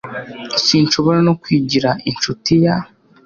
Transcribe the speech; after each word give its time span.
Sinshobora 0.65 1.19
no 1.27 1.33
kwigira 1.41 1.89
inshuti 2.09 2.51
ya 2.63 2.75